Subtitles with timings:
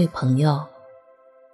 [0.00, 0.58] 各位朋友，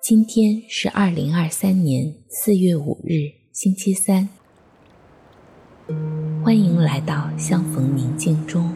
[0.01, 4.29] 今天是二零二三年四月五日，星期三。
[6.45, 8.73] 欢迎来到相逢宁静中，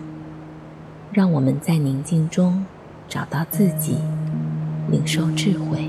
[1.13, 2.67] 让我们在宁静中
[3.09, 3.99] 找到自己，
[4.91, 5.89] 领受智慧。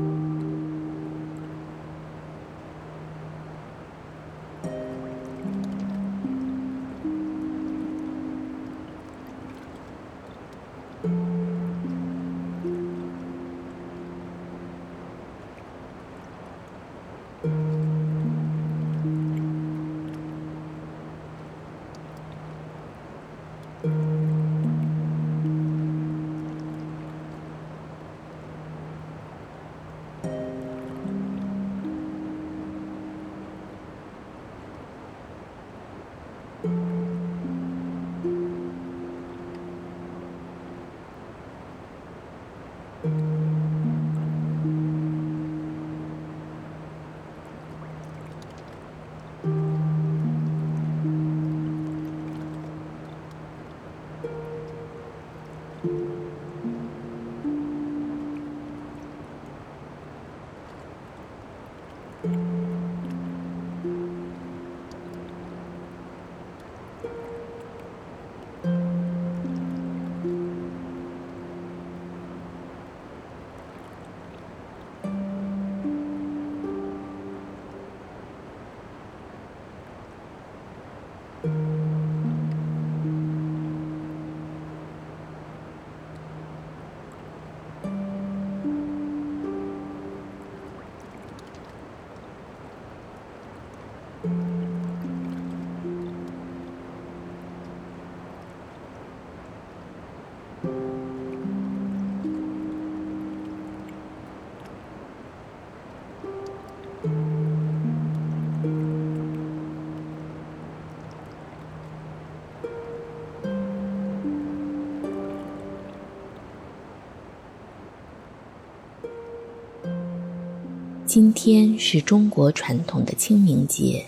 [121.13, 124.05] 今天是中国传统的清明节，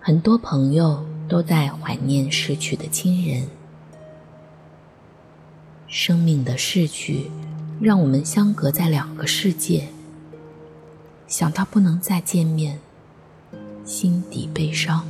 [0.00, 3.46] 很多朋友都在怀念逝去的亲人。
[5.86, 7.30] 生命的逝去，
[7.78, 9.88] 让我们相隔在两个世界，
[11.28, 12.78] 想到不能再见面，
[13.84, 15.06] 心底悲伤。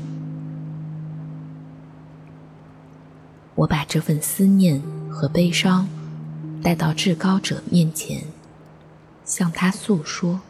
[3.55, 5.87] 我把这份思念和悲伤
[6.61, 8.25] 带到至高者面前。
[9.31, 10.41] 向他诉说。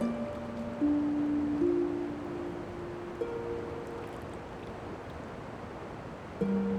[0.00, 0.12] thank
[6.40, 6.77] you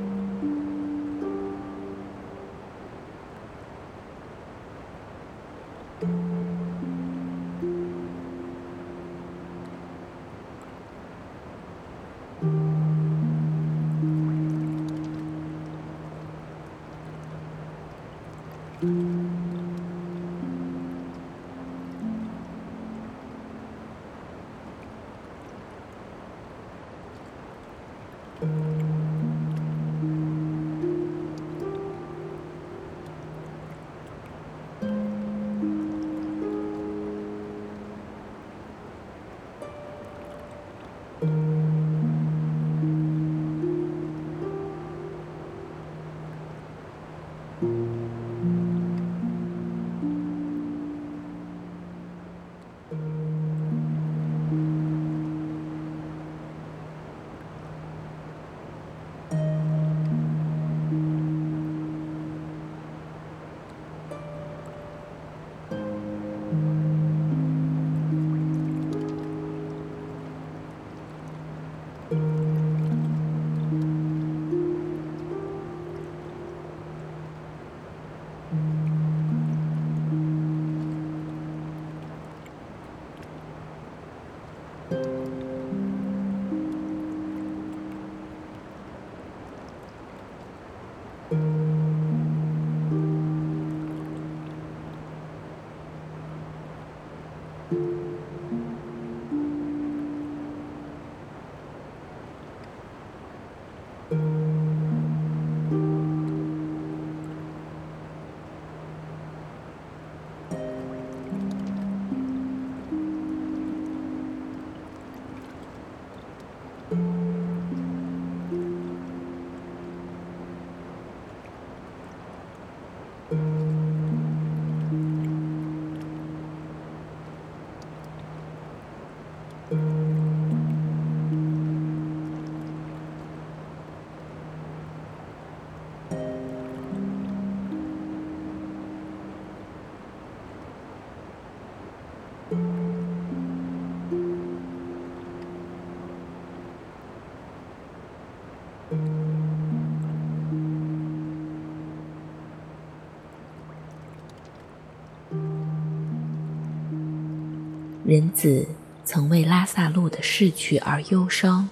[158.09, 158.65] 人子
[159.05, 161.69] 曾为拉萨路的逝去而忧伤，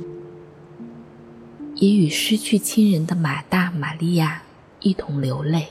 [1.74, 4.44] 也与失去亲人的马大、玛利亚
[4.80, 5.70] 一同流泪。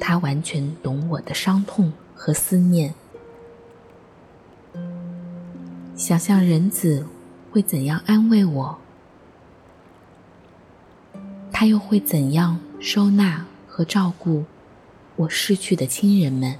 [0.00, 2.94] 他完全懂我的伤痛和思念。
[5.94, 7.06] 想象人子
[7.50, 8.78] 会怎样安慰我，
[11.52, 14.46] 他又会怎样收纳和照顾
[15.16, 16.56] 我逝去的亲人们。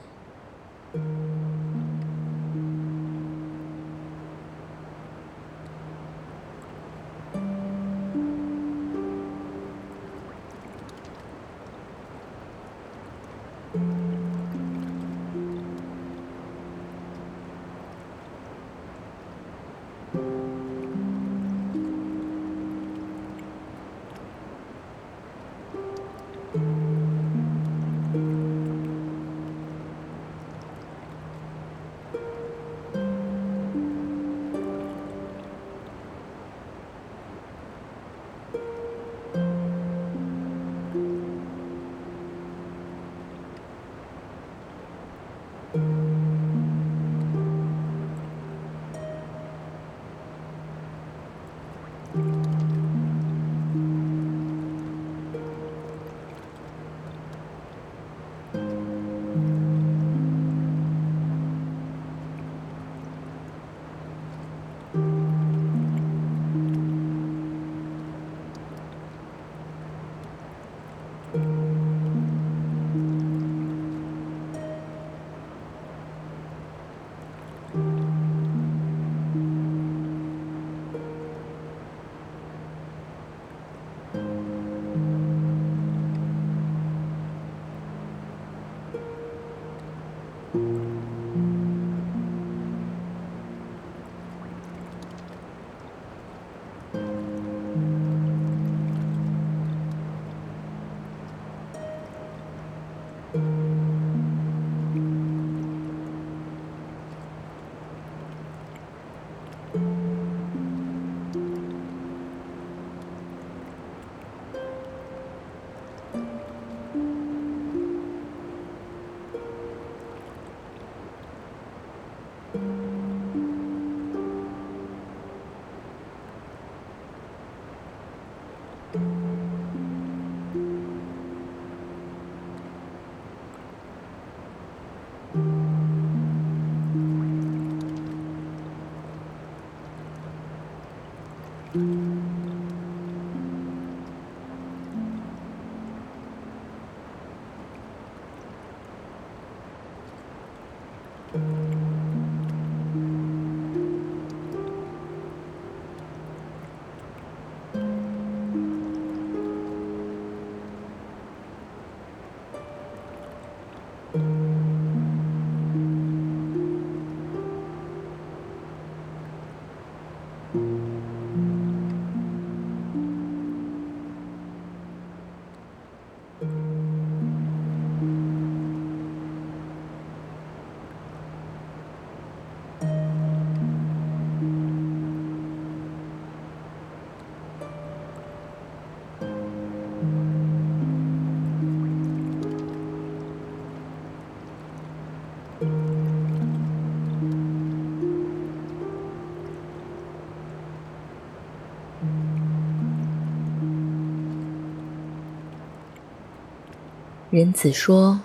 [207.32, 208.20] 人子说：“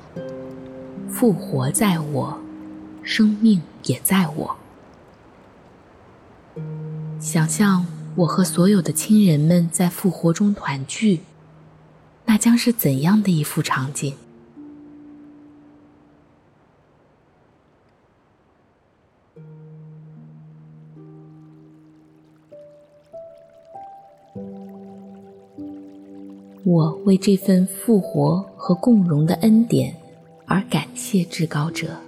[1.10, 2.38] 复活在我，
[3.04, 4.58] 生命也在我。”
[7.18, 7.86] 想象
[8.18, 11.22] 我和所有的亲人们在复活中团聚，
[12.26, 14.14] 那将是怎样的一幅场景？
[26.66, 29.96] 我为这份复活和共荣的恩典
[30.46, 32.07] 而感谢至高者。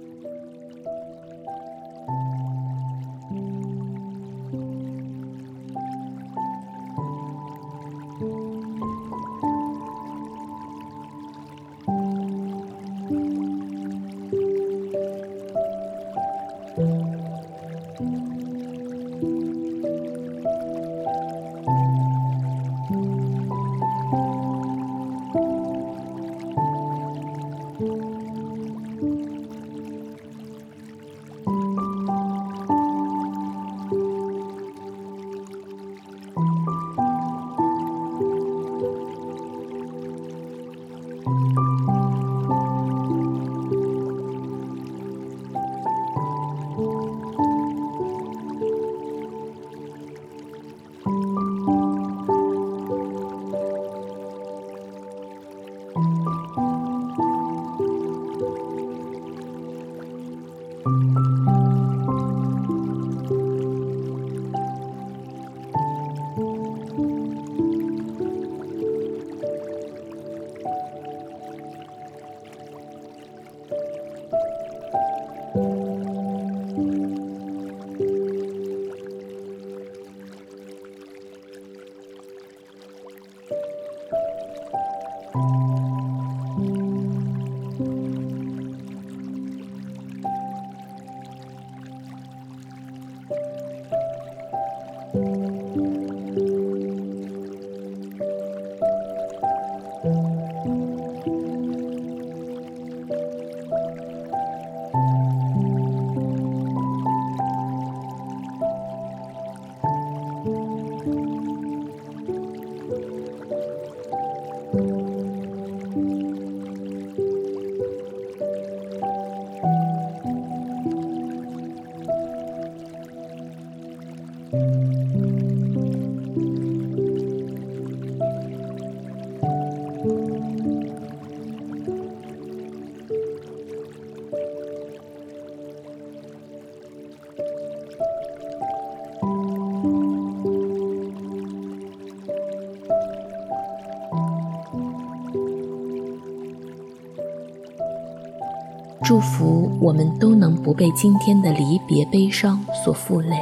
[149.20, 153.36] 祝福我们都能不被今天的离别悲伤所负累，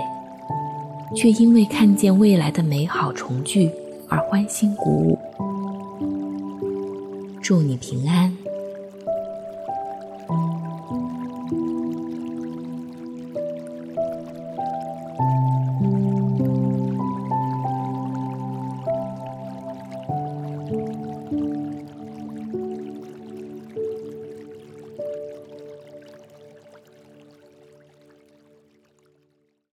[1.15, 3.71] 却因为看见未来的美好重聚
[4.09, 5.17] 而欢欣鼓舞。
[7.41, 8.37] 祝你平安。